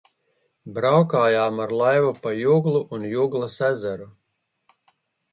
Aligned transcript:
Braukājām 0.75 1.59
ar 1.65 1.73
laivu 1.81 2.09
pa 2.23 2.31
Juglu 2.37 2.81
un 2.97 3.05
Juglas 3.11 3.59
ezeru. 3.69 4.09